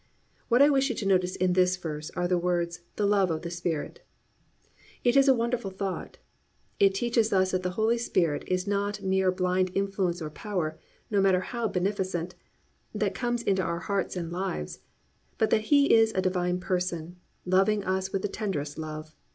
"+ 0.25 0.47
What 0.49 0.63
I 0.63 0.69
wish 0.71 0.89
you 0.89 0.95
to 0.95 1.05
notice 1.05 1.35
in 1.35 1.53
this 1.53 1.77
verse 1.77 2.09
are 2.15 2.27
the 2.27 2.39
words 2.39 2.79
"The 2.95 3.05
love 3.05 3.29
of 3.29 3.43
the 3.43 3.51
Spirit." 3.51 4.01
It 5.03 5.15
is 5.15 5.27
a 5.27 5.33
wonderful 5.35 5.69
thought. 5.69 6.17
It 6.79 6.95
teaches 6.95 7.31
us 7.31 7.51
that 7.51 7.61
the 7.61 7.69
Holy 7.77 7.99
Spirit 7.99 8.43
is 8.47 8.65
not 8.65 8.99
a 9.01 9.05
mere 9.05 9.31
blind 9.31 9.69
influence 9.75 10.19
or 10.19 10.31
power, 10.31 10.79
no 11.11 11.21
matter 11.21 11.41
how 11.41 11.67
beneficent, 11.67 12.33
that 12.95 13.13
comes 13.13 13.43
into 13.43 13.61
our 13.61 13.81
hearts 13.81 14.15
and 14.15 14.31
lives, 14.31 14.79
but 15.37 15.51
that 15.51 15.65
He 15.69 15.93
is 15.93 16.11
a 16.15 16.19
Divine 16.23 16.59
Person, 16.59 17.17
loving 17.45 17.83
us 17.83 18.11
with 18.11 18.23
the 18.23 18.27
tenderest 18.27 18.79
love. 18.79 19.15